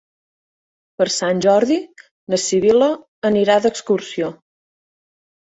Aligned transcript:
Per 1.01 1.05
Sant 1.15 1.43
Jordi 1.47 1.77
na 2.35 2.39
Sibil·la 2.45 2.87
anirà 3.31 3.59
d'excursió. 3.67 4.31